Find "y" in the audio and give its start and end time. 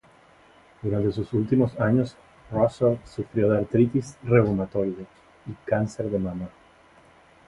5.45-5.53